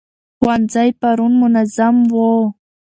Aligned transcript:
ښوونځي 0.37 0.89
پرون 0.99 1.33
منظم 1.41 1.95
وو. 2.13 2.31